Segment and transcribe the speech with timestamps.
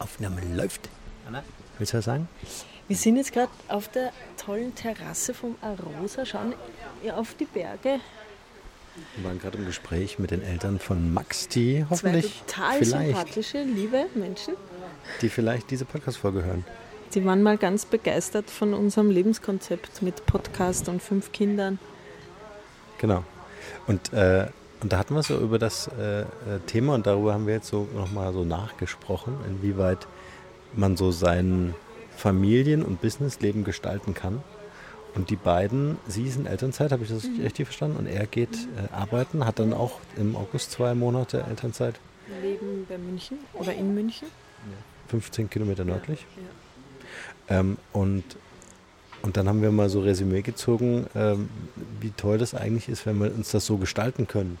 [0.00, 0.88] Aufnahme läuft.
[1.26, 1.42] Anna,
[1.78, 2.28] willst du was sagen?
[2.88, 6.54] Wir sind jetzt gerade auf der tollen Terrasse vom Arosa, schauen
[7.14, 8.00] auf die Berge.
[9.16, 13.06] Wir waren gerade im Gespräch mit den Eltern von Max, die hoffentlich Zwei total vielleicht,
[13.16, 14.54] sympathische, liebe Menschen.
[15.22, 16.64] die vielleicht diese Podcast-Folge hören.
[17.14, 21.78] Die waren mal ganz begeistert von unserem Lebenskonzept mit Podcast und fünf Kindern.
[22.98, 23.24] Genau.
[23.86, 24.48] Und, äh,
[24.80, 26.24] und da hatten wir so über das äh, äh,
[26.66, 30.06] Thema und darüber haben wir jetzt so nochmal so nachgesprochen, inwieweit
[30.74, 31.74] man so sein
[32.16, 34.42] Familien- und Businessleben gestalten kann.
[35.14, 37.96] Und die beiden, sie ist in Elternzeit, habe ich das richtig verstanden?
[37.98, 41.96] Und er geht äh, arbeiten, hat dann auch im August zwei Monate Elternzeit,
[42.28, 44.28] Wir leben bei München oder in München.
[45.08, 46.24] 15 Kilometer nördlich.
[47.48, 47.58] Ja.
[47.58, 48.22] Ähm, und,
[49.22, 51.50] und dann haben wir mal so Resümee gezogen, ähm,
[52.00, 54.58] wie toll das eigentlich ist, wenn wir uns das so gestalten können.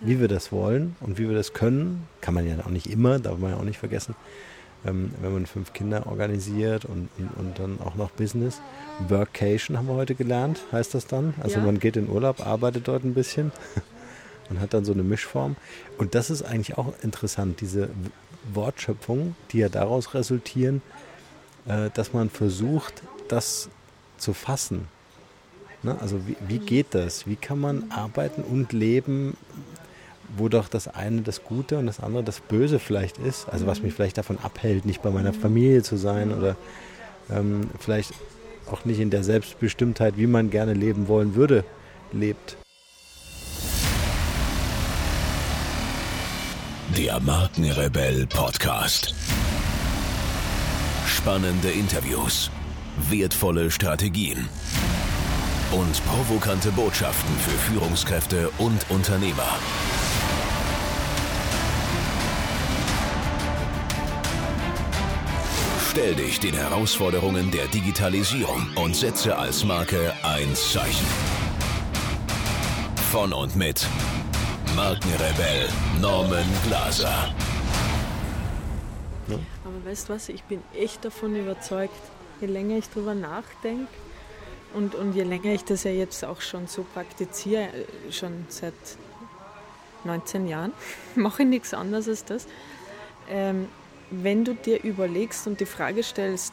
[0.00, 3.18] Wie wir das wollen und wie wir das können, kann man ja auch nicht immer,
[3.18, 4.14] darf man ja auch nicht vergessen,
[4.86, 8.60] ähm, wenn man fünf Kinder organisiert und, und, und dann auch noch Business.
[9.08, 11.34] Workation haben wir heute gelernt, heißt das dann.
[11.40, 11.64] Also Ja.
[11.64, 13.50] man geht in Urlaub, arbeitet dort ein bisschen
[14.50, 15.56] und hat dann so eine Mischform.
[15.98, 18.10] Und das ist eigentlich auch interessant, diese W-
[18.54, 20.80] Wortschöpfungen, die ja daraus resultieren,
[21.66, 23.68] äh, dass man versucht, das
[24.16, 24.86] zu fassen.
[25.82, 25.96] Ne?
[26.00, 27.26] Also wie, wie geht das?
[27.26, 29.36] Wie kann man arbeiten und leben,
[30.36, 33.48] wo doch das eine das Gute und das andere das Böse vielleicht ist?
[33.48, 36.56] Also was mich vielleicht davon abhält, nicht bei meiner Familie zu sein oder
[37.30, 38.12] ähm, vielleicht
[38.70, 41.64] auch nicht in der Selbstbestimmtheit, wie man gerne leben wollen würde,
[42.12, 42.56] lebt.
[46.96, 49.14] Der Markenrebell Podcast.
[51.06, 52.50] Spannende Interviews,
[53.08, 54.48] wertvolle Strategien
[55.72, 59.58] und provokante Botschaften für Führungskräfte und Unternehmer.
[65.98, 71.08] Stell dich den Herausforderungen der Digitalisierung und setze als Marke ein Zeichen.
[73.10, 73.84] Von und mit
[74.76, 75.68] Markenrebell
[76.00, 77.34] Norman Glaser.
[79.64, 82.00] Aber weißt du was, ich bin echt davon überzeugt,
[82.40, 83.88] je länger ich drüber nachdenke
[84.74, 88.74] und, und je länger ich das ja jetzt auch schon so praktiziere, äh, schon seit
[90.04, 90.72] 19 Jahren,
[91.16, 92.46] mache ich nichts anderes als das.
[93.28, 93.66] Ähm,
[94.10, 96.52] wenn du dir überlegst und die Frage stellst,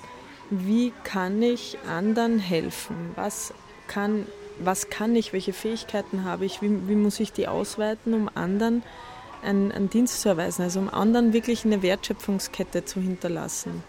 [0.50, 3.12] wie kann ich anderen helfen?
[3.16, 3.54] Was
[3.88, 4.28] kann,
[4.60, 5.34] was kann ich?
[5.34, 6.62] Welche Fähigkeiten habe ich?
[6.62, 8.84] Wie, wie muss ich die ausweiten, um anderen
[9.44, 10.62] einen, einen Dienst zu erweisen?
[10.62, 13.84] Also um anderen wirklich eine Wertschöpfungskette zu hinterlassen.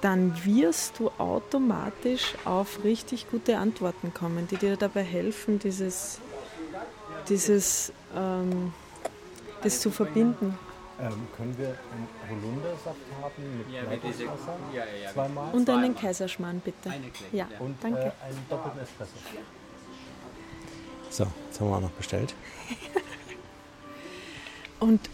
[0.00, 6.18] Dann wirst du automatisch auf richtig gute Antworten kommen, die dir dabei helfen, dieses,
[7.28, 8.72] dieses ähm,
[9.62, 10.58] das zu verbinden.
[11.00, 14.30] Ähm, können wir einen Holundersaft haben mit Ja, diese, ja,
[14.74, 15.10] ja, ja.
[15.12, 15.52] Zweimal.
[15.52, 16.90] Und einen Kaiserschmarrn bitte.
[16.90, 17.58] Eine kleine, Ja, ja.
[17.60, 18.00] Und danke.
[18.00, 19.12] Äh, einen doppelten Espresso.
[21.10, 22.34] So, jetzt haben wir auch noch bestellt.
[24.80, 25.08] Und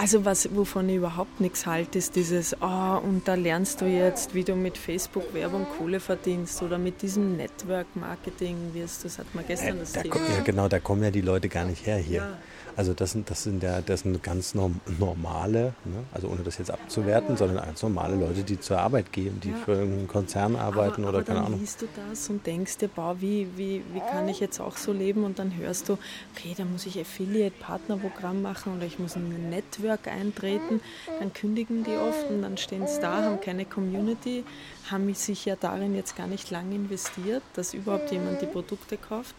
[0.00, 4.34] also was, wovon ich überhaupt nichts halte, ist dieses, oh, und da lernst du jetzt,
[4.34, 9.04] wie du mit Facebook-Werbung Kohle verdienst oder mit diesem Network-Marketing wirst.
[9.04, 10.14] Das hat man gestern das Da, Thema.
[10.14, 12.16] ko- ja, genau, da kommen ja die Leute gar nicht her hier.
[12.18, 12.38] Ja.
[12.76, 16.04] Also das sind, das sind ja das sind ganz norm normale, ne?
[16.14, 19.56] also ohne das jetzt abzuwerten, sondern ganz normale Leute, die zur Arbeit gehen, die Ja.
[19.64, 21.60] für irgendeinen Konzern arbeiten aber, oder aber keine dann Ahnung.
[21.60, 24.92] liest du das und denkst dir, boah, wie, wie, wie kann ich jetzt auch so
[24.92, 25.24] leben?
[25.24, 25.98] Und dann hörst du,
[26.34, 30.80] okay, da muss ich Affiliate-Partnerprogramm machen oder ich muss in ein Network eintreten.
[31.18, 34.44] Dann kündigen die oft und dann stehen sie da, haben keine Community,
[34.90, 39.34] haben sich ja darin jetzt gar nicht lange investiert, dass überhaupt jemand die Produkte kauft.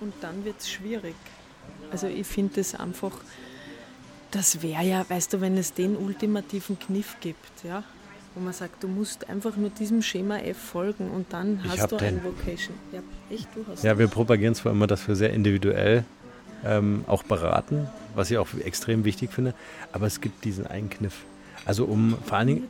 [0.00, 1.14] Und dann wird es schwierig.
[1.90, 3.12] Also ich finde das einfach,
[4.30, 7.82] das wäre ja, weißt du, wenn es den ultimativen Kniff gibt, ja,
[8.34, 11.90] wo man sagt, du musst einfach nur diesem Schema F folgen und dann Ich hast
[11.92, 12.24] du ein den.
[12.24, 12.74] Vocation.
[12.92, 16.04] Ja, echt, du hast Ja, wir propagieren zwar immer, dass wir sehr individuell
[16.64, 19.54] ähm, auch beraten, was ich auch extrem wichtig finde,
[19.92, 21.24] aber es gibt diesen einen Kniff.
[21.66, 22.64] Also um vor allen Dingen,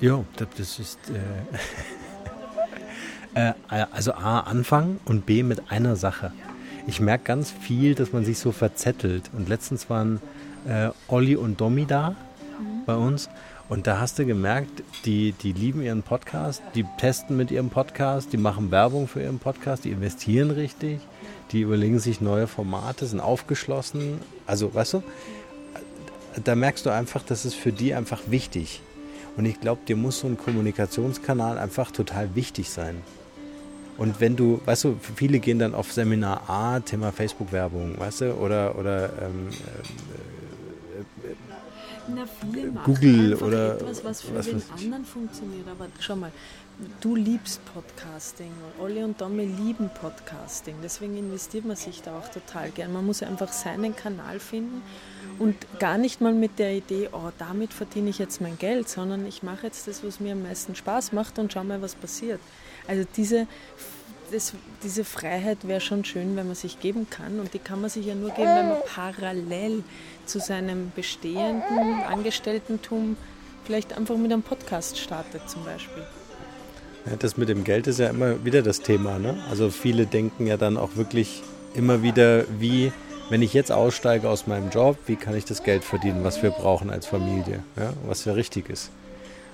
[0.00, 0.98] ja, das- das ist
[3.34, 6.32] äh, äh, also A, anfangen und B, mit einer Sache.
[6.86, 9.30] Ich merke ganz viel, dass man sich so verzettelt.
[9.32, 10.20] Und letztens waren
[10.68, 12.14] äh, Olli und Domi da
[12.86, 13.28] bei uns.
[13.70, 18.32] Und da hast du gemerkt, die, die lieben ihren Podcast, die testen mit ihrem Podcast,
[18.32, 21.00] die machen Werbung für ihren Podcast, die investieren richtig,
[21.54, 24.20] die überlegen sich neue Formate, sind aufgeschlossen.
[24.46, 25.02] Also, weißt du,
[26.42, 28.82] da merkst du einfach, das ist für die einfach wichtig.
[29.36, 32.96] Und ich glaube, dir muss so ein Kommunikationskanal einfach total wichtig sein.
[33.96, 38.34] Und wenn du, weißt du, viele gehen dann auf Seminar A, Thema Facebook-Werbung, weißt du,
[38.34, 39.48] oder, oder ähm,
[42.08, 45.66] Na, viele Google oder etwas, was für was den anderen funktioniert.
[45.68, 46.32] Aber schau mal,
[47.00, 48.50] du liebst Podcasting.
[48.78, 50.74] Olli und Domi lieben Podcasting.
[50.82, 52.92] Deswegen investiert man sich da auch total gern.
[52.92, 54.82] Man muss einfach seinen Kanal finden
[55.38, 59.26] und gar nicht mal mit der Idee, oh, damit verdiene ich jetzt mein Geld, sondern
[59.26, 62.40] ich mache jetzt das, was mir am meisten Spaß macht und schau mal, was passiert.
[62.86, 63.46] Also diese,
[64.30, 64.52] das,
[64.82, 67.40] diese Freiheit wäre schon schön, wenn man sich geben kann.
[67.40, 69.84] Und die kann man sich ja nur geben, wenn man parallel
[70.26, 73.16] zu seinem bestehenden Angestelltentum
[73.64, 76.02] vielleicht einfach mit einem Podcast startet zum Beispiel.
[77.06, 79.18] Ja, das mit dem Geld ist ja immer wieder das Thema.
[79.18, 79.42] Ne?
[79.50, 81.42] Also viele denken ja dann auch wirklich
[81.74, 82.92] immer wieder, wie,
[83.28, 86.50] wenn ich jetzt aussteige aus meinem Job, wie kann ich das Geld verdienen, was wir
[86.50, 87.92] brauchen als Familie, ja?
[88.06, 88.90] was ja richtig ist.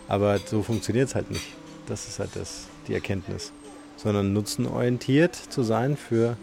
[0.06, 1.54] Aber so funktioniert es halt nicht.
[1.86, 3.52] Das ist halt das, die Erkenntnis.
[3.96, 6.36] Sondern nutzenorientiert zu sein für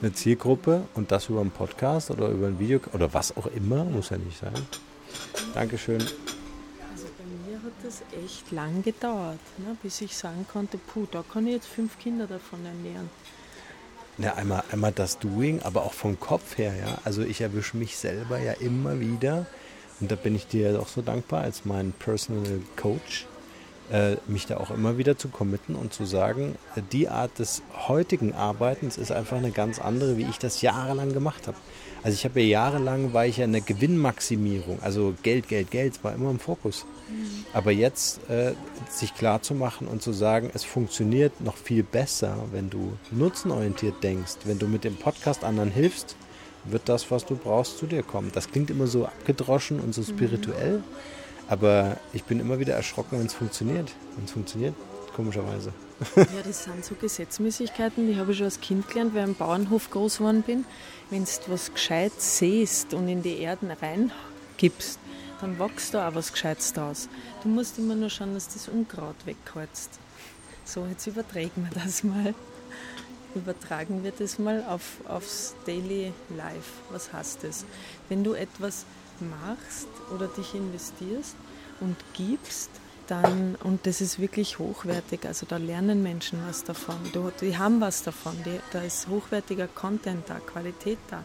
[0.00, 3.84] eine Zielgruppe und das über einen Podcast oder über ein Video oder was auch immer,
[3.84, 4.54] muss ja nicht sein.
[5.54, 6.00] Dankeschön.
[6.00, 11.24] Also bei mir hat das echt lang gedauert, ne, bis ich sagen konnte, puh, da
[11.32, 13.10] kann ich jetzt fünf Kinder davon ernähren.
[14.18, 16.98] Ja, einmal, einmal das Doing, aber auch vom Kopf her, ja.
[17.04, 19.46] Also ich erwische mich selber ja immer wieder,
[20.00, 23.26] und da bin ich dir ja auch so dankbar als mein Personal Coach,
[24.26, 28.34] mich da auch immer wieder zu committen und zu sagen, äh, die Art des heutigen
[28.34, 31.56] Arbeitens ist einfach eine ganz andere, wie ich das jahrelang gemacht habe.
[32.02, 36.04] Also ich habe ja jahrelang, war ich ja in der Gewinnmaximierung, also Geld, Geld, Geld,
[36.04, 36.86] war immer im Fokus.
[37.52, 38.52] Aber jetzt äh,
[38.88, 44.02] sich klar zu machen und zu sagen, es funktioniert noch viel besser, wenn du nutzenorientiert
[44.02, 46.16] denkst, wenn du mit dem Podcast anderen hilfst,
[46.64, 48.30] wird das, was du brauchst, zu dir kommen.
[48.34, 50.82] Das klingt immer so abgedroschen und so spirituell,
[51.48, 53.90] aber ich bin immer wieder erschrocken, wenn es funktioniert.
[54.16, 54.74] Wenn es funktioniert,
[55.14, 55.72] komischerweise.
[56.14, 59.34] Ja, das sind so Gesetzmäßigkeiten, die habe ich schon als Kind gelernt, weil ich am
[59.34, 60.64] Bauernhof groß geworden bin.
[61.10, 64.98] Wenn du was gescheit siehst und in die Erden reingibst,
[65.40, 67.08] dann wächst da auch was Gescheites draus.
[67.42, 69.98] Du musst immer nur schauen, dass das Unkraut wegholst.
[70.64, 72.34] So, jetzt übertragen wir das mal.
[73.34, 76.82] Übertragen wir das mal auf, aufs Daily Life.
[76.90, 77.64] Was heißt das?
[78.08, 78.84] Wenn du etwas
[79.20, 81.36] machst oder dich investierst
[81.80, 82.70] und gibst,
[83.08, 86.96] dann, und das ist wirklich hochwertig, also da lernen Menschen was davon,
[87.40, 91.24] die haben was davon, die, da ist hochwertiger Content da, Qualität da,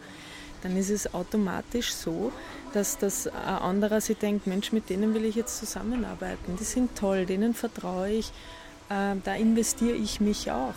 [0.62, 2.32] dann ist es automatisch so,
[2.74, 6.98] dass das ein anderer sich denkt, Mensch, mit denen will ich jetzt zusammenarbeiten, die sind
[6.98, 8.30] toll, denen vertraue ich,
[8.90, 10.76] äh, da investiere ich mich auch.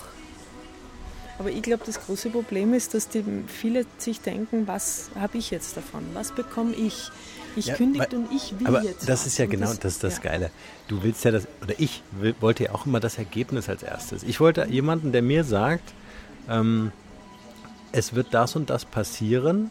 [1.39, 5.51] Aber ich glaube, das große Problem ist, dass die viele sich denken, was habe ich
[5.51, 6.03] jetzt davon?
[6.15, 7.11] Was bekomme ich?
[7.57, 9.03] Ich Ja, kündigt weil- und ich will Aber jetzt.
[9.09, 9.27] das was.
[9.27, 10.23] ist ja Und genau das, ist das ja.
[10.23, 10.51] Geile.
[10.89, 14.23] Du willst ja das, oder ich will, wollte ja auch immer das Ergebnis als erstes.
[14.23, 15.93] Ich wollte jemanden, der mir sagt,
[16.49, 16.93] ähm,
[17.93, 19.71] es wird das und das passieren,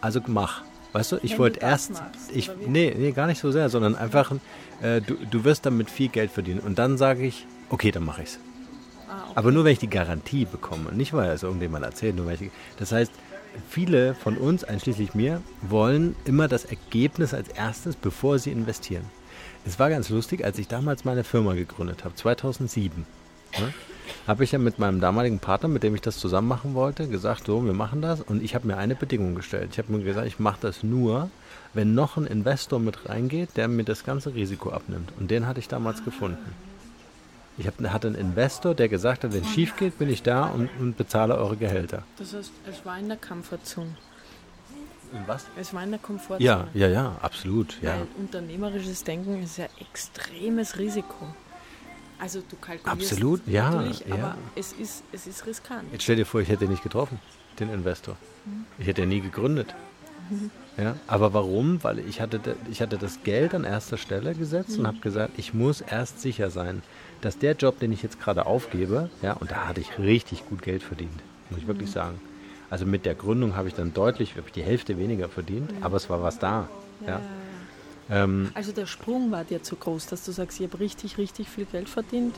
[0.00, 0.62] also mach.
[0.92, 3.50] Weißt du, ich Wenn wollte du das erst, machst, ich, nee, nee, gar nicht so
[3.52, 4.32] sehr, sondern einfach,
[4.80, 6.60] äh, du, du wirst damit viel Geld verdienen.
[6.60, 8.38] Und dann sage ich, okay, dann mache ich's.
[9.34, 12.50] Aber nur wenn ich die Garantie bekomme, nicht weil es irgendjemand erzählt, nur weil ich,
[12.78, 13.12] das heißt,
[13.68, 19.04] viele von uns, einschließlich mir, wollen immer das Ergebnis als erstes, bevor sie investieren.
[19.64, 23.04] Es war ganz lustig, als ich damals meine Firma gegründet habe, 2007,
[23.58, 23.74] ne,
[24.26, 27.46] habe ich ja mit meinem damaligen Partner, mit dem ich das zusammen machen wollte, gesagt,
[27.46, 28.20] so, wir machen das.
[28.20, 29.70] Und ich habe mir eine Bedingung gestellt.
[29.72, 31.30] Ich habe mir gesagt, ich mache das nur,
[31.74, 35.12] wenn noch ein Investor mit reingeht, der mir das ganze Risiko abnimmt.
[35.18, 36.54] Und den hatte ich damals gefunden.
[37.58, 40.46] Ich hab, hatte einen Investor, der gesagt hat, wenn es schief geht, bin ich da
[40.46, 42.02] und, und bezahle eure Gehälter.
[42.18, 43.96] Das heißt, es war in der Comfortzone.
[45.26, 45.46] Was?
[45.56, 46.44] Es war in der Komfortzone.
[46.44, 47.80] Ja, ja, ja, absolut.
[47.80, 47.92] Ja.
[47.92, 51.26] Weil unternehmerisches Denken ist ja extremes Risiko.
[52.18, 54.14] Also du kalkulierst Absolut, ja, natürlich, ja.
[54.14, 55.84] aber es ist, es ist riskant.
[55.92, 57.20] Jetzt stell dir vor, ich hätte nicht getroffen,
[57.58, 58.16] den Investor.
[58.78, 59.74] Ich hätte ihn nie gegründet.
[60.78, 61.82] Ja, aber warum?
[61.82, 62.38] Weil ich hatte,
[62.70, 66.50] ich hatte das Geld an erster Stelle gesetzt und habe gesagt, ich muss erst sicher
[66.50, 66.82] sein,
[67.22, 70.62] dass der Job, den ich jetzt gerade aufgebe, ja, und da hatte ich richtig gut
[70.62, 72.20] Geld verdient, muss ich wirklich sagen.
[72.68, 75.96] Also mit der Gründung habe ich dann deutlich, habe ich die Hälfte weniger verdient, aber
[75.96, 76.68] es war was da.
[77.06, 77.22] Ja.
[78.10, 81.48] Ähm, Also der Sprung war dir zu groß, dass du sagst, ich habe richtig, richtig
[81.48, 82.34] viel Geld verdient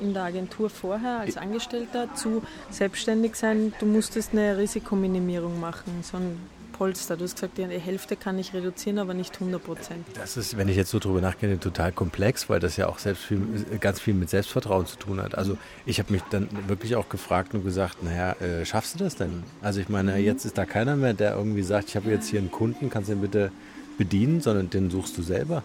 [0.00, 3.74] in der Agentur vorher als Angestellter zu selbstständig sein.
[3.78, 6.38] Du musstest eine Risikominimierung machen, so ein
[6.80, 7.18] Polster.
[7.18, 10.06] Du hast gesagt, die Hälfte kann ich reduzieren, aber nicht 100 Prozent.
[10.14, 13.22] Das ist, wenn ich jetzt so drüber nachdenke, total komplex, weil das ja auch selbst
[13.24, 13.42] viel,
[13.80, 15.36] ganz viel mit Selbstvertrauen zu tun hat.
[15.36, 19.16] Also ich habe mich dann wirklich auch gefragt und gesagt, naja, äh, schaffst du das
[19.16, 19.42] denn?
[19.60, 22.40] Also ich meine, jetzt ist da keiner mehr, der irgendwie sagt, ich habe jetzt hier
[22.40, 23.52] einen Kunden, kannst du ihn bitte
[23.98, 25.62] bedienen, sondern den suchst du selber.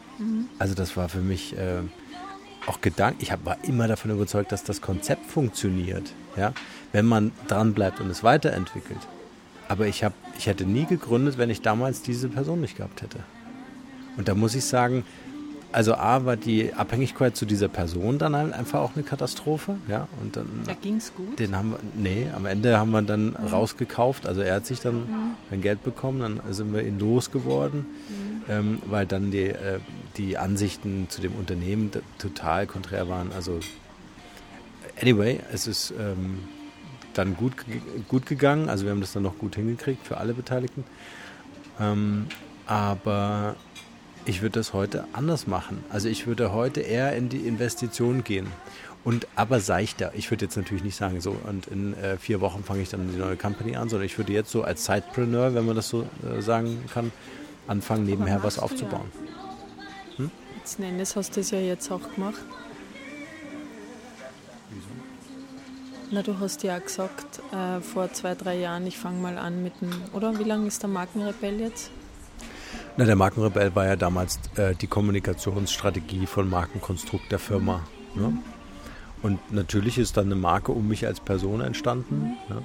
[0.59, 1.77] Also das war für mich äh,
[2.67, 3.19] auch Gedanke.
[3.21, 6.51] Ich hab, war immer davon überzeugt, dass das Konzept funktioniert, ja,
[6.91, 8.99] wenn man dran bleibt und es weiterentwickelt.
[9.67, 13.19] Aber ich, hab, ich hätte nie gegründet, wenn ich damals diese Person nicht gehabt hätte.
[14.17, 15.03] Und da muss ich sagen,
[15.75, 19.75] also A war die Abhängigkeit zu dieser Person dann halt einfach auch eine Katastrophe.
[19.89, 21.37] Ja, und dann, da ging es gut?
[21.37, 23.47] Den haben wir, nee, am Ende haben wir dann mhm.
[23.51, 24.25] rausgekauft.
[24.25, 25.31] Also er hat sich dann mhm.
[25.49, 28.41] sein Geld bekommen, dann sind wir ihn losgeworden, mhm.
[28.47, 29.79] ähm, weil dann die, äh,
[30.15, 33.33] die Ansichten zu dem Unternehmen total konträr waren.
[33.33, 33.59] Also
[35.01, 36.39] anyway, es ist ähm,
[37.17, 37.53] dann gut,
[38.07, 38.69] gut gegangen.
[38.69, 40.83] Also wir haben das dann noch gut hingekriegt für alle Beteiligten.
[41.79, 42.27] Ähm,
[42.67, 43.55] aber
[44.25, 45.83] ich würde das heute anders machen.
[45.89, 48.47] Also ich würde heute eher in die Investition gehen.
[49.03, 50.13] Und aber seichter.
[50.15, 53.11] Ich würde jetzt natürlich nicht sagen, so und in äh, vier Wochen fange ich dann
[53.11, 56.07] die neue Company an, sondern ich würde jetzt so als Sidepreneur, wenn man das so
[56.27, 57.11] äh, sagen kann,
[57.67, 59.11] anfangen, nebenher was aufzubauen.
[60.17, 60.17] Ja.
[60.17, 60.31] Hm?
[60.57, 62.39] Jetzt Endes hast du es ja jetzt auch gemacht.
[66.11, 69.73] Na, du hast ja gesagt, äh, vor zwei, drei Jahren, ich fange mal an mit
[69.81, 70.37] dem, oder?
[70.37, 71.89] Wie lange ist der Markenrebell jetzt?
[72.97, 77.81] Na, der Markenrebell war ja damals äh, die Kommunikationsstrategie von Markenkonstrukt der Firma.
[78.13, 78.37] Ne?
[79.23, 82.37] Und natürlich ist dann eine Marke um mich als Person entstanden.
[82.49, 82.61] Ne?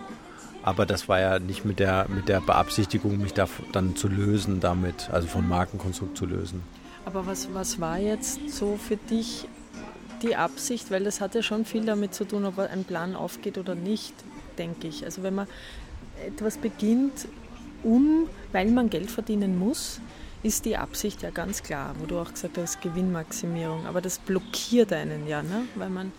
[0.63, 4.61] Aber das war ja nicht mit der, mit der Beabsichtigung, mich da dann zu lösen
[4.61, 6.63] damit, also von Markenkonstrukt zu lösen.
[7.07, 9.49] Aber was, was war jetzt so für dich
[10.23, 10.91] die Absicht?
[10.91, 14.15] Weil das hat ja schon viel damit zu tun, ob ein Plan aufgeht oder nicht,
[14.59, 15.05] denke ich.
[15.05, 15.47] Also wenn man
[16.27, 17.29] etwas beginnt,
[17.83, 20.01] um, weil man Geld verdienen muss,
[20.43, 23.87] ist die Absicht ja ganz klar, wo du auch gesagt hast, Gewinnmaximierung.
[23.87, 25.63] Aber das blockiert einen ja, ne?
[25.75, 26.13] weil man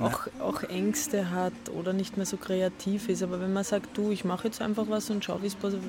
[0.00, 3.22] auch, auch Ängste hat oder nicht mehr so kreativ ist.
[3.22, 5.82] Aber wenn man sagt, du, ich mache jetzt einfach was und schau, wie es passiert.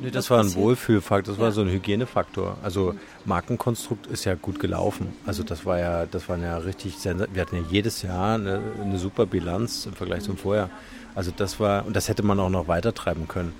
[0.00, 1.44] Nee, das war ein Wohlfühlfaktor, das ja.
[1.44, 2.56] war so ein Hygienefaktor.
[2.62, 5.12] Also Markenkonstrukt ist ja gut gelaufen.
[5.26, 8.98] Also das war ja, das war ja richtig, wir hatten ja jedes Jahr eine, eine
[8.98, 10.70] super Bilanz im Vergleich zum Vorjahr.
[11.14, 13.52] Also das war, und das hätte man auch noch weiter treiben können.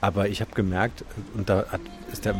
[0.00, 1.80] Aber ich habe gemerkt, und da hat,
[2.12, 2.34] ist der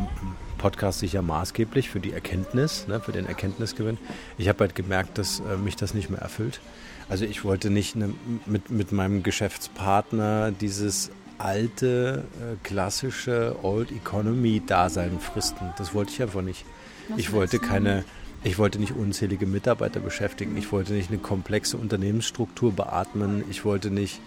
[0.58, 3.98] Podcast sicher maßgeblich für die Erkenntnis, ne, für den Erkenntnisgewinn.
[4.38, 6.60] Ich habe halt gemerkt, dass äh, mich das nicht mehr erfüllt.
[7.08, 8.12] Also ich wollte nicht ne,
[8.46, 15.72] mit, mit meinem Geschäftspartner dieses alte, äh, klassische Old Economy Dasein fristen.
[15.78, 16.64] Das wollte ich einfach nicht.
[17.08, 18.04] Was ich wollte keine,
[18.42, 20.56] ich wollte nicht unzählige Mitarbeiter beschäftigen.
[20.56, 23.44] Ich wollte nicht eine komplexe Unternehmensstruktur beatmen.
[23.50, 24.20] Ich wollte nicht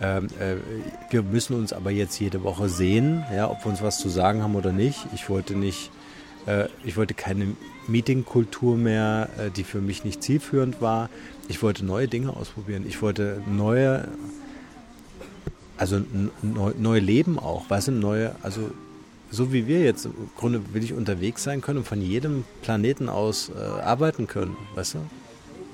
[0.00, 0.56] ähm, äh,
[1.10, 4.42] wir müssen uns aber jetzt jede Woche sehen, ja, ob wir uns was zu sagen
[4.42, 5.06] haben oder nicht.
[5.14, 5.90] Ich wollte nicht,
[6.46, 7.48] äh, ich wollte keine
[7.86, 11.10] Meetingkultur mehr, äh, die für mich nicht zielführend war.
[11.48, 12.84] Ich wollte neue Dinge ausprobieren.
[12.88, 14.08] Ich wollte neue,
[15.80, 16.00] also
[16.42, 18.70] neu, neue Leben auch, weißt du, neue, also
[19.30, 23.08] so wie wir jetzt im Grunde will ich unterwegs sein können und von jedem Planeten
[23.08, 24.98] aus äh, arbeiten können, weißt du?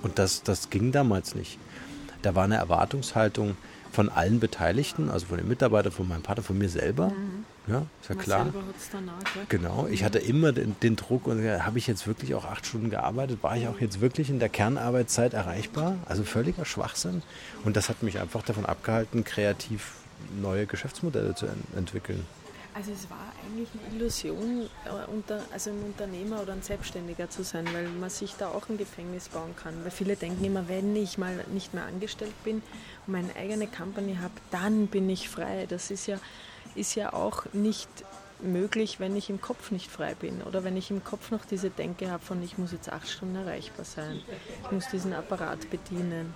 [0.02, 1.58] Und das, das ging damals nicht.
[2.22, 3.56] Da war eine Erwartungshaltung,
[3.96, 7.08] von allen Beteiligten, also von den Mitarbeitern, von meinem Partner, von mir selber.
[7.08, 7.35] Mhm.
[7.66, 8.46] Ja, ist ja Man klar.
[8.92, 9.42] Danach, ja?
[9.48, 12.90] Genau, ich hatte immer den, den Druck und habe ich jetzt wirklich auch acht Stunden
[12.90, 13.42] gearbeitet?
[13.42, 15.96] War ich auch jetzt wirklich in der Kernarbeitszeit erreichbar?
[16.06, 17.22] Also völliger Schwachsinn.
[17.64, 19.94] Und das hat mich einfach davon abgehalten, kreativ
[20.40, 22.24] neue Geschäftsmodelle zu ent entwickeln.
[22.76, 27.42] Also es war eigentlich eine Illusion, äh, unter, also ein Unternehmer oder ein Selbstständiger zu
[27.42, 29.72] sein, weil man sich da auch ein Gefängnis bauen kann.
[29.82, 32.56] Weil viele denken immer, wenn ich mal nicht mehr angestellt bin
[33.06, 35.64] und meine eigene Company habe, dann bin ich frei.
[35.66, 36.18] Das ist ja,
[36.76, 37.88] ist ja auch nicht
[38.40, 41.70] möglich, wenn ich im Kopf nicht frei bin oder wenn ich im Kopf noch diese
[41.70, 44.20] Denke habe von, ich muss jetzt acht Stunden erreichbar sein,
[44.64, 46.34] ich muss diesen Apparat bedienen.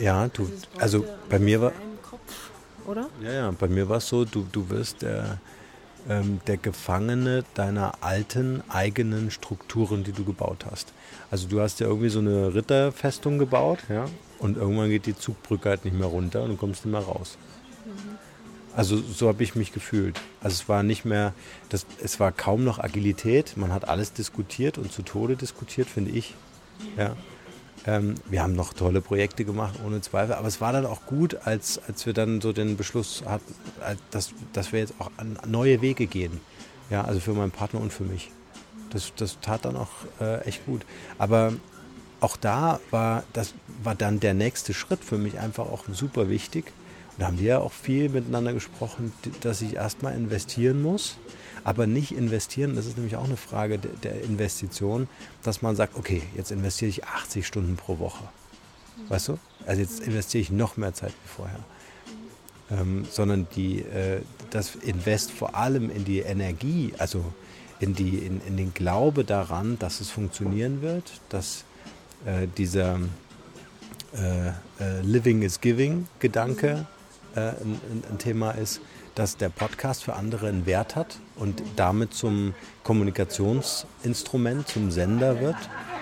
[0.00, 1.72] Ja, du, also bei mir war...
[2.08, 2.50] Kopf
[2.86, 3.08] oder?
[3.22, 5.38] Ja, ja, bei mir war es so, du, du wirst der,
[6.08, 10.92] ähm, der Gefangene deiner alten eigenen Strukturen, die du gebaut hast.
[11.30, 14.06] Also du hast ja irgendwie so eine Ritterfestung gebaut, ja,
[14.38, 17.36] und irgendwann geht die Zugbrücke halt nicht mehr runter und du kommst nicht mehr raus.
[17.84, 18.17] Mhm.
[18.78, 20.20] Also so habe ich mich gefühlt.
[20.40, 21.34] Also es war nicht mehr,
[21.68, 23.56] das, es war kaum noch Agilität.
[23.56, 26.36] Man hat alles diskutiert und zu Tode diskutiert, finde ich.
[26.96, 27.16] Ja.
[27.86, 30.36] Ähm, wir haben noch tolle Projekte gemacht, ohne Zweifel.
[30.36, 33.52] Aber es war dann auch gut, als, als wir dann so den Beschluss hatten,
[34.12, 36.40] dass, dass wir jetzt auch an neue Wege gehen.
[36.88, 38.30] Ja, also für meinen Partner und für mich.
[38.90, 40.82] Das, das tat dann auch äh, echt gut.
[41.18, 41.52] Aber
[42.20, 46.72] auch da war, das war dann der nächste Schritt für mich einfach auch super wichtig.
[47.18, 51.16] Da haben wir ja auch viel miteinander gesprochen, dass ich erstmal investieren muss
[51.68, 55.06] aber nicht investieren, das ist nämlich auch eine Frage der Investition,
[55.42, 58.24] dass man sagt, okay, jetzt investiere ich 80 Stunden pro Woche.
[59.08, 59.38] Weißt du?
[59.66, 61.60] Also jetzt investiere ich noch mehr Zeit wie vorher.
[62.70, 67.22] Ähm, sondern die, äh, das Invest vor allem in die Energie, also
[67.80, 71.64] in, die, in, in den Glaube daran, dass es funktionieren wird, dass
[72.24, 72.98] äh, dieser
[74.14, 74.48] äh,
[74.82, 76.86] äh Living is Giving Gedanke
[77.38, 78.80] äh, ein, ein, Thema ist,
[79.14, 82.54] dass der Podcast für andere einen Wert hat und damit zum
[82.84, 85.56] Kommunikationsinstrument, zum Sender wird.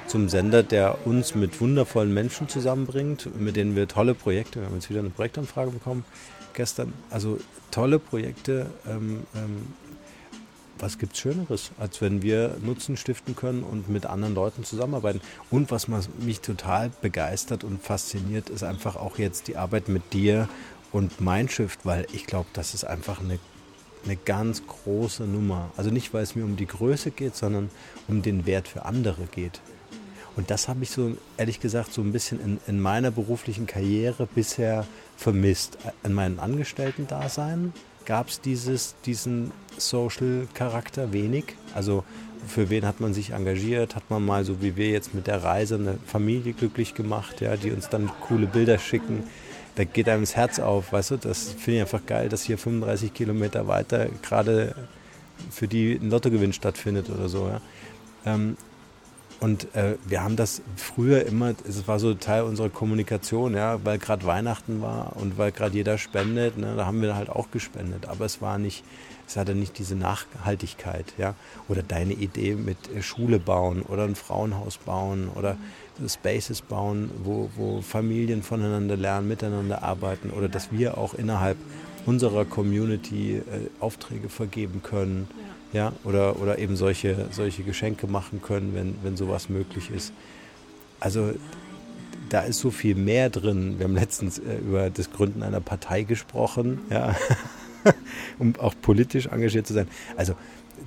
[0.07, 4.75] Zum Sender, der uns mit wundervollen Menschen zusammenbringt, mit denen wir tolle Projekte, wir haben
[4.75, 6.05] jetzt wieder eine Projektanfrage bekommen
[6.55, 7.39] gestern, also
[7.71, 9.67] tolle Projekte ähm, ähm,
[10.79, 15.21] was gibt es Schöneres, als wenn wir Nutzen stiften können und mit anderen Leuten zusammenarbeiten.
[15.51, 15.89] Und was
[16.19, 20.49] mich total begeistert und fasziniert, ist einfach auch jetzt die Arbeit mit dir
[20.97, 23.39] und Mindshift, weil ich glaube, das ist einfach eine,
[24.07, 25.71] eine ganz große Nummer.
[25.77, 27.71] Also nicht, weil es mir um die Größe geht, sondern
[28.09, 29.61] um den Wert für andere geht.
[30.37, 34.27] Und das habe ich so, ehrlich gesagt, so ein bisschen in, in meiner beruflichen Karriere
[34.27, 34.87] bisher
[35.19, 35.77] vermisst.
[36.03, 37.75] In meinem Angestellten-Dasein
[38.07, 41.57] gab es diesen Social-Charakter wenig.
[41.75, 42.05] Also
[42.47, 43.97] für wen hat man sich engagiert?
[43.97, 47.57] Hat man mal so wie wir jetzt mit der Reise eine Familie glücklich gemacht, ja,
[47.57, 49.25] die uns dann coole Bilder schicken?
[49.77, 51.17] Da geht einem das Herz auf, weißt du?
[51.19, 54.75] Das finde ich einfach geil, dass hier 35 Kilometer weiter gerade
[55.51, 57.49] für die ein Lottogewinn stattfindet oder so.
[57.49, 57.61] Ja.
[58.25, 58.57] Ähm,
[59.39, 63.99] und äh, wir haben das früher immer, es war so Teil unserer Kommunikation, ja, weil
[63.99, 68.07] gerade Weihnachten war und weil gerade jeder spendet, ne, da haben wir halt auch gespendet.
[68.09, 68.83] Aber es war nicht,
[69.29, 71.35] es hatte nicht diese Nachhaltigkeit, ja.
[71.69, 75.59] Oder deine Idee mit äh, Schule bauen oder ein Frauenhaus bauen oder
[76.09, 81.59] Spaces bauen, wo, wo Familien voneinander lernen, miteinander arbeiten oder dass wir auch innerhalb
[82.07, 83.43] unserer Community äh,
[83.81, 85.29] Aufträge vergeben können.
[85.31, 90.15] Ja ja, oder, oder eben solche, solche Geschenke machen können, wenn, wenn sowas möglich ist.
[91.01, 91.35] Also
[92.31, 93.75] da ist so viel mehr drin.
[93.79, 97.15] Wir haben letztens äh, über das Gründen einer Partei gesprochen, ja,
[98.39, 99.87] um auch politisch engagiert zu sein.
[100.17, 100.35] Also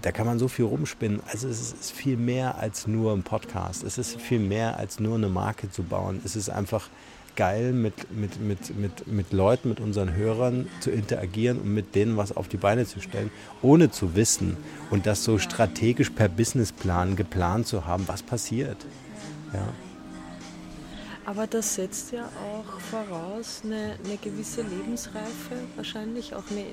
[0.02, 1.22] da kann man so viel rumspinnen.
[1.32, 3.84] Also es ist viel mehr als nur ein Podcast.
[3.84, 6.20] Es ist viel mehr als nur eine Marke zu bauen.
[6.26, 6.90] Es ist einfach
[7.40, 12.18] geil, mit, mit, mit, mit, mit Leuten, mit unseren Hörern zu interagieren und mit denen
[12.18, 13.32] was auf die Beine zu stellen,
[13.62, 14.58] ohne zu wissen
[14.92, 18.86] und das so strategisch per Businessplan geplant zu haben, was passiert.
[19.54, 19.70] Ja.
[21.26, 26.66] Aber das setzt ja auch voraus eine, eine gewisse Lebensreife, wahrscheinlich auch eine,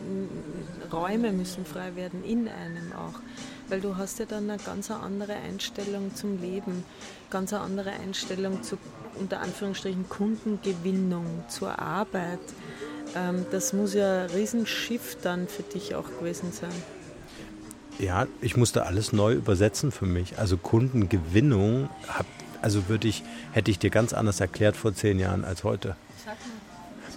[0.93, 3.21] Räume müssen frei werden in einem auch,
[3.69, 6.83] weil du hast ja dann eine ganz andere Einstellung zum Leben,
[7.31, 8.79] ganz andere Einstellung zu
[9.19, 12.41] unter Anführungsstrichen Kundengewinnung, zur Arbeit.
[13.15, 16.73] Ähm, das muss ja ein Riesenschiff dann für dich auch gewesen sein.
[17.99, 20.39] Ja, ich musste alles neu übersetzen für mich.
[20.39, 22.27] Also Kundengewinnung hab,
[22.61, 25.97] also würde ich, hätte ich dir ganz anders erklärt vor zehn Jahren als heute.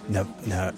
[0.08, 0.72] Na, na, äh,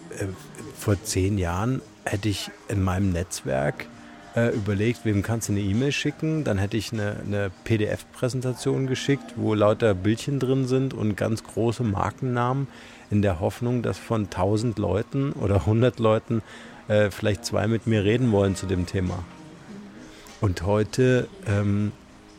[0.77, 3.87] vor zehn Jahren hätte ich in meinem Netzwerk
[4.35, 6.45] äh, überlegt, wem kannst du eine E-Mail schicken.
[6.45, 11.83] Dann hätte ich eine, eine PDF-Präsentation geschickt, wo lauter Bildchen drin sind und ganz große
[11.83, 12.69] Markennamen
[13.11, 16.43] in der Hoffnung, dass von 1000 Leuten oder 100 Leuten
[16.89, 19.25] äh, vielleicht zwei mit mir reden wollen zu dem Thema.
[20.41, 21.93] Und heute ähm,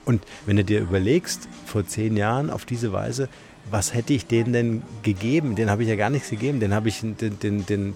[0.06, 3.29] und wenn du dir überlegst, vor zehn Jahren auf diese Weise,
[3.69, 5.56] was hätte ich denen denn gegeben?
[5.56, 6.60] Den habe ich ja gar nichts gegeben.
[6.60, 7.95] Den habe ich den, den, den,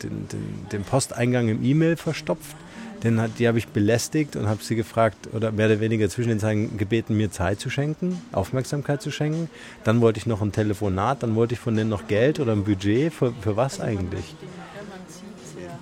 [0.71, 2.55] den, Posteingang im E-Mail verstopft.
[3.03, 6.29] Den hat, die habe ich belästigt und habe sie gefragt oder mehr oder weniger zwischen
[6.29, 9.49] den Zeilen gebeten, mir Zeit zu schenken, Aufmerksamkeit zu schenken.
[9.83, 12.63] Dann wollte ich noch ein Telefonat, dann wollte ich von denen noch Geld oder ein
[12.63, 13.13] Budget.
[13.13, 14.35] Für, für was eigentlich?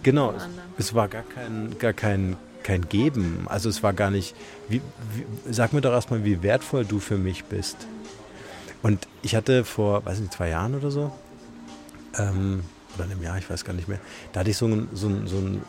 [0.03, 0.33] Genau,
[0.77, 3.45] es war gar kein, gar kein kein Geben.
[3.45, 4.35] Also es war gar nicht,
[4.67, 4.81] wie,
[5.13, 7.77] wie, sag mir doch erstmal, wie wertvoll du für mich bist.
[8.81, 11.11] Und ich hatte vor, weiß nicht, zwei Jahren oder so,
[12.17, 12.63] ähm,
[12.95, 13.99] oder einem Jahr, ich weiß gar nicht mehr,
[14.33, 15.61] da hatte ich so einen so so ein,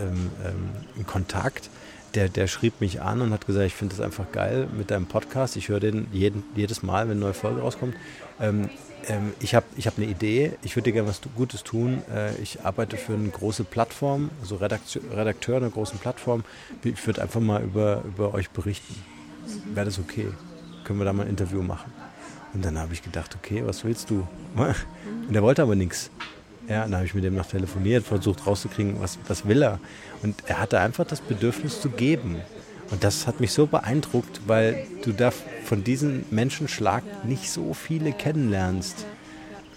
[0.00, 1.70] ähm, ähm, Kontakt,
[2.14, 5.06] der, der schrieb mich an und hat gesagt, ich finde das einfach geil mit deinem
[5.06, 5.56] Podcast.
[5.56, 7.94] Ich höre den jeden, jedes Mal, wenn eine neue Folge rauskommt.
[8.40, 8.70] Ähm,
[9.08, 12.02] ähm, ich habe ich hab eine Idee, ich würde dir gerne was Gutes tun.
[12.12, 16.44] Äh, ich arbeite für eine große Plattform, also Redakteur, Redakteur einer großen Plattform.
[16.82, 18.94] Ich würde einfach mal über, über euch berichten.
[19.74, 20.28] Wäre das okay?
[20.84, 21.92] Können wir da mal ein Interview machen?
[22.54, 24.26] Und dann habe ich gedacht, okay, was willst du?
[25.28, 26.10] Und er wollte aber nichts.
[26.68, 29.80] Ja, dann habe ich mit dem noch telefoniert, versucht rauszukriegen, was, was will er.
[30.22, 32.36] Und er hatte einfach das Bedürfnis zu geben.
[32.90, 35.30] Und das hat mich so beeindruckt, weil du da
[35.64, 39.06] von diesem Menschenschlag nicht so viele kennenlernst.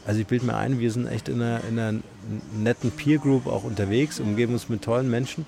[0.06, 2.00] Also ich bilde mir ein, wir sind echt in einer, in einer
[2.58, 5.46] netten Peer Group auch unterwegs, umgeben uns mit tollen Menschen.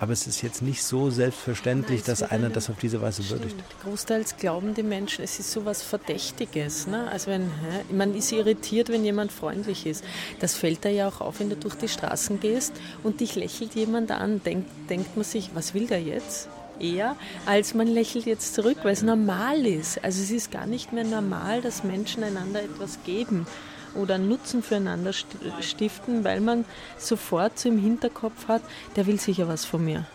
[0.00, 3.54] Aber es ist jetzt nicht so selbstverständlich, dass einer das auf diese Weise würdigt.
[3.84, 6.86] Großteils glauben die Menschen, es ist so was Verdächtiges.
[6.86, 7.06] Ne?
[7.10, 7.50] Also wenn,
[7.92, 10.02] man ist irritiert, wenn jemand freundlich ist.
[10.40, 13.74] Das fällt da ja auch auf, wenn du durch die Straßen gehst und dich lächelt
[13.74, 14.42] jemand an.
[14.42, 16.48] Denkt, denkt man sich, was will der jetzt?
[16.80, 20.02] eher, als man lächelt jetzt zurück, weil es normal ist.
[20.02, 23.46] Also es ist gar nicht mehr normal, dass Menschen einander etwas geben.
[23.94, 26.64] Oder Nutzen füreinander stiften, weil man
[26.98, 28.62] sofort so im Hinterkopf hat,
[28.96, 30.06] der will sicher was von mir.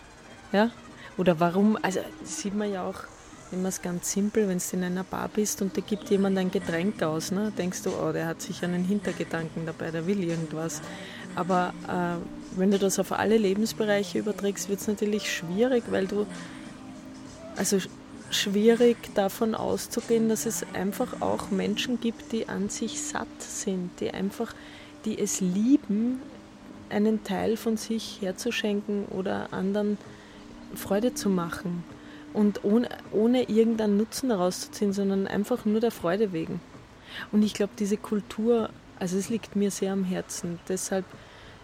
[0.52, 0.70] Ja?
[1.16, 3.04] Oder warum, also sieht man ja auch,
[3.50, 6.36] nehmen wir es ganz simpel, wenn du in einer Bar bist und da gibt jemand
[6.36, 10.22] ein Getränk aus, ne, denkst du, oh, der hat sicher einen Hintergedanken dabei, der will
[10.22, 10.82] irgendwas.
[11.34, 16.26] Aber äh, wenn du das auf alle Lebensbereiche überträgst, wird es natürlich schwierig, weil du,
[17.56, 17.78] also
[18.30, 24.10] schwierig davon auszugehen, dass es einfach auch Menschen gibt, die an sich satt sind, die
[24.10, 24.54] einfach,
[25.04, 26.20] die es lieben,
[26.90, 29.98] einen Teil von sich herzuschenken oder anderen
[30.74, 31.84] Freude zu machen
[32.32, 36.60] und ohne, ohne irgendeinen Nutzen daraus zu ziehen, sondern einfach nur der Freude wegen.
[37.32, 40.58] Und ich glaube, diese Kultur, also es liegt mir sehr am Herzen.
[40.68, 41.04] Deshalb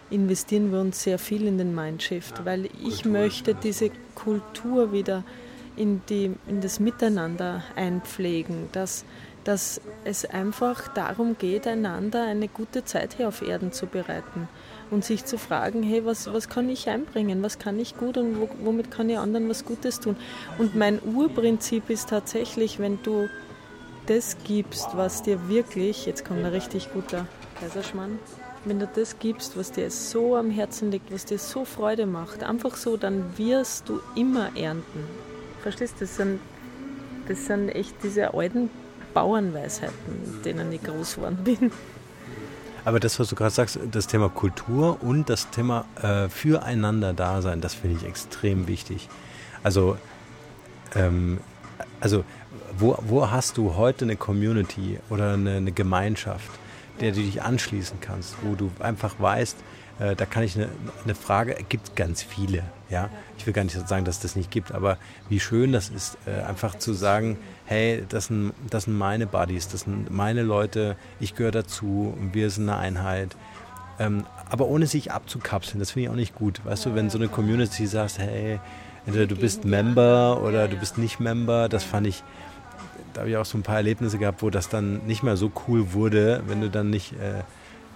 [0.09, 5.23] investieren wir uns sehr viel in den Mindshift, weil ich möchte diese Kultur wieder
[5.75, 9.05] in, die, in das Miteinander einpflegen, dass,
[9.43, 14.47] dass es einfach darum geht, einander eine gute Zeit hier auf Erden zu bereiten
[14.91, 18.39] und sich zu fragen, hey, was, was kann ich einbringen, was kann ich gut und
[18.39, 20.15] wo, womit kann ich anderen was Gutes tun.
[20.57, 23.27] Und mein Urprinzip ist tatsächlich, wenn du
[24.05, 27.25] das gibst, was dir wirklich, jetzt kommt ein richtig guter
[27.59, 28.19] Kaiserschmann,
[28.65, 32.43] wenn du das gibst, was dir so am Herzen liegt, was dir so Freude macht,
[32.43, 35.32] einfach so, dann wirst du immer ernten.
[35.63, 35.99] Verstehst du?
[36.01, 36.39] Das sind,
[37.27, 38.69] das sind echt diese alten
[39.13, 41.71] Bauernweisheiten, mit denen ich groß geworden bin.
[42.85, 47.61] Aber das, was du gerade sagst, das Thema Kultur und das Thema äh, füreinander Dasein,
[47.61, 49.07] das finde ich extrem wichtig.
[49.63, 49.97] Also,
[50.95, 51.39] ähm,
[52.01, 52.25] also
[52.77, 56.51] wo, wo hast du heute eine Community oder eine, eine Gemeinschaft,
[56.99, 59.55] der du dich anschließen kannst, wo du einfach weißt,
[59.99, 60.69] äh, da kann ich eine,
[61.03, 63.09] eine Frage, gibt ganz viele, ja.
[63.37, 64.97] Ich will gar nicht sagen, dass es das nicht gibt, aber
[65.29, 69.67] wie schön das ist, äh, einfach zu sagen, hey, das sind, das sind meine Buddies,
[69.67, 73.35] das sind meine Leute, ich gehöre dazu und wir sind eine Einheit.
[73.99, 76.61] Ähm, aber ohne sich abzukapseln, das finde ich auch nicht gut.
[76.65, 78.59] Weißt du, wenn so eine Community sagt, hey,
[79.05, 82.23] entweder du bist Member oder du bist nicht Member, das fand ich,
[83.13, 85.51] da habe ich auch so ein paar Erlebnisse gehabt, wo das dann nicht mehr so
[85.67, 87.43] cool wurde, wenn du dann nicht äh,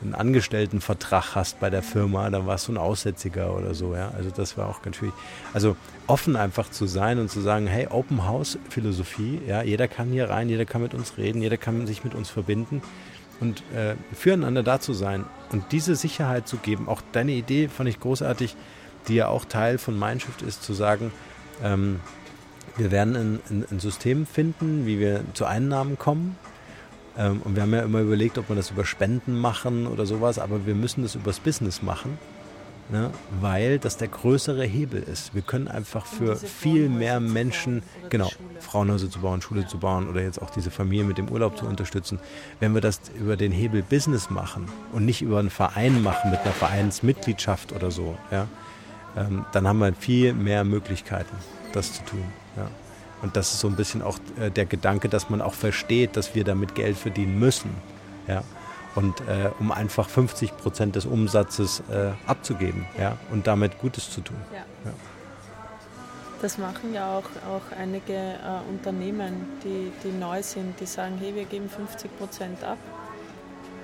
[0.02, 4.12] einen Angestelltenvertrag hast bei der Firma, dann warst du ein Aussätziger oder so, ja.
[4.16, 5.16] Also das war auch ganz schwierig.
[5.54, 10.10] Also offen einfach zu sein und zu sagen, hey, Open House Philosophie, ja, jeder kann
[10.10, 12.82] hier rein, jeder kann mit uns reden, jeder kann sich mit uns verbinden
[13.40, 16.88] und äh, füreinander da zu sein und diese Sicherheit zu geben.
[16.88, 18.56] Auch deine Idee fand ich großartig,
[19.08, 21.12] die ja auch Teil von Mindshift ist, zu sagen,
[21.64, 22.00] ähm,
[22.76, 26.38] wir werden ein, ein, ein System finden, wie wir zu Einnahmen kommen,
[27.18, 30.38] ähm, und wir haben ja immer überlegt, ob wir das über Spenden machen oder sowas,
[30.38, 32.20] aber wir müssen das übers Business machen,
[32.90, 33.10] ne?
[33.42, 35.34] weil das der größere Hebel ist.
[35.34, 40.22] Wir können einfach für viel mehr Menschen, genau, Frauenhäuser zu bauen, Schule zu bauen oder
[40.22, 42.20] jetzt auch diese Familie mit dem Urlaub zu unterstützen.
[42.60, 46.40] Wenn wir das über den Hebel Business machen und nicht über einen Verein machen mit
[46.42, 48.48] einer Vereinsmitgliedschaft oder so, ja,
[49.16, 51.36] ähm, dann haben wir viel mehr Möglichkeiten,
[51.74, 52.24] das zu tun.
[52.56, 52.68] Ja.
[53.22, 56.36] Und das ist so ein bisschen auch äh, der Gedanke, dass man auch versteht, dass
[56.36, 57.72] wir damit Geld verdienen müssen.
[58.28, 58.44] Ja?
[58.96, 63.18] Und äh, um einfach 50 Prozent des Umsatzes äh, abzugeben ja?
[63.32, 64.38] und damit Gutes zu tun.
[64.52, 64.60] Ja.
[64.86, 64.94] ja.
[66.42, 71.34] Das machen ja auch, auch einige äh, Unternehmen, die, die neu sind, die sagen, hey,
[71.34, 72.78] wir geben 50 Prozent ab.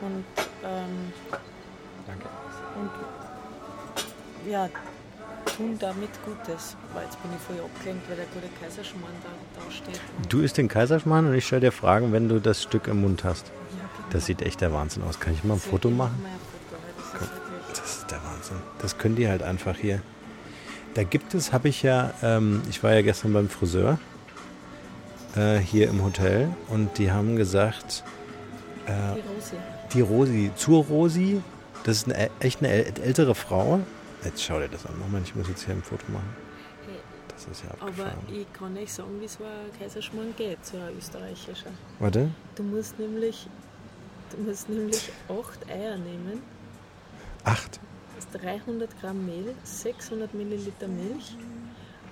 [0.02, 0.26] Und,
[0.64, 1.14] ähm,
[2.06, 2.26] Danke.
[2.80, 4.70] Und ja,
[5.56, 6.76] tun damit Gutes.
[6.94, 10.02] Weil jetzt bin ich voll abgelenkt, weil der gute Kaiserschmarrn da, da steht.
[10.30, 13.24] Du isst den Kaiserschmarrn und ich stelle dir Fragen, wenn du das Stück im Mund
[13.24, 13.48] hast.
[13.48, 13.54] Ja,
[13.96, 14.08] genau.
[14.12, 15.20] Das sieht echt der Wahnsinn aus.
[15.20, 16.26] Kann ich mal ein Foto machen?
[17.20, 17.30] Das,
[17.80, 18.58] das ist der Wahnsinn.
[18.80, 20.02] Das können die halt einfach hier.
[20.94, 23.98] Da gibt es, habe ich ja, ähm, ich war ja gestern beim Friseur
[25.36, 28.04] äh, hier im Hotel und die haben gesagt,
[28.86, 29.56] äh, die Rosi.
[29.94, 31.42] Die Rosi, zur Rosi,
[31.84, 33.80] das ist eine, echt eine ältere Frau,
[34.24, 34.98] Jetzt schau dir das an.
[35.00, 36.36] Moment, ich muss jetzt hier ein Foto machen.
[37.28, 38.14] Das ist ja abgefahren.
[38.28, 41.72] Aber ich kann nicht sagen, wie so ein Kaiserschmarrn geht, so ein österreichischer.
[42.00, 42.30] Warte.
[42.56, 43.48] Du musst nämlich,
[44.32, 46.42] du musst nämlich acht Eier nehmen.
[47.44, 47.80] Acht?
[48.34, 51.36] 300 Gramm Mehl, 600 Milliliter Milch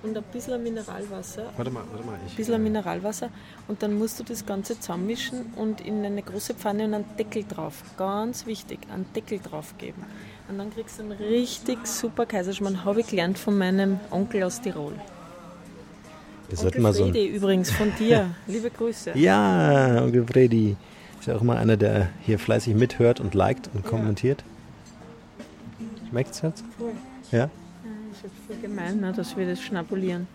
[0.03, 1.51] und ein bisschen Mineralwasser.
[1.55, 2.19] Warte mal, warte mal.
[2.25, 3.29] Ich, ein bisschen äh, Mineralwasser
[3.67, 7.43] und dann musst du das Ganze zusammenmischen und in eine große Pfanne und einen Deckel
[7.43, 7.83] drauf.
[7.97, 10.05] Ganz wichtig, einen Deckel drauf geben.
[10.51, 12.83] Und dann kriegst du einen richtig super Kaiserschmarrn.
[12.83, 14.91] Habe ich gelernt von meinem Onkel aus Tirol.
[16.49, 18.35] Das Onkel mal Fredi so übrigens von dir.
[18.47, 19.11] Liebe Grüße.
[19.15, 20.75] Ja, Onkel Fredi.
[21.21, 24.43] Ist ja auch immer einer, der hier fleißig mithört und liked und kommentiert.
[26.09, 26.65] Schmeckt es jetzt?
[26.77, 26.91] Cool.
[27.31, 27.45] Ja?
[28.11, 30.27] ist jetzt voll gemein, ne, dass wir das schnabulieren.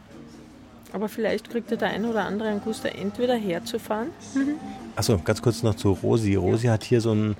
[0.94, 4.08] Aber vielleicht kriegt ja der ein oder andere einen Guster, entweder herzufahren.
[4.34, 4.54] Mhm.
[4.94, 6.36] Achso, ganz kurz noch zu Rosi.
[6.36, 6.72] Rosi ja.
[6.72, 7.36] hat hier so ein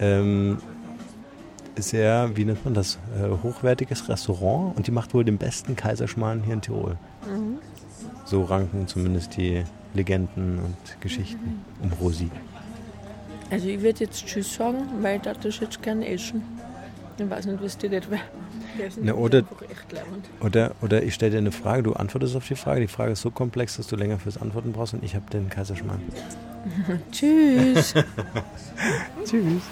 [0.00, 0.56] ähm,
[1.82, 6.42] sehr, wie nennt man das, äh, hochwertiges Restaurant und die macht wohl den besten Kaiserschmarrn
[6.42, 6.96] hier in Tirol.
[7.26, 7.58] Mhm.
[8.24, 9.64] So ranken zumindest die
[9.94, 11.84] Legenden und Geschichten mhm.
[11.84, 12.30] um Rosi.
[13.50, 16.42] Also ich würde jetzt Tschüss sagen, weil da das jetzt gerne essen.
[17.18, 18.20] Ich weiß nicht, was dir das wäre.
[19.00, 19.42] Na, oder,
[20.40, 22.80] oder, oder ich stelle dir eine Frage, du antwortest auf die Frage.
[22.82, 25.48] Die Frage ist so komplex, dass du länger fürs Antworten brauchst und ich habe den
[25.48, 26.02] Kaiserschmarrn.
[27.10, 27.94] Tschüss.
[29.24, 29.62] Tschüss.